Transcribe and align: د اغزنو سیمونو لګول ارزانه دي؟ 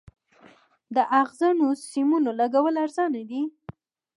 د 0.95 0.97
اغزنو 1.19 1.69
سیمونو 1.91 2.29
لګول 2.39 2.75
ارزانه 2.85 3.21
دي؟ 3.29 3.41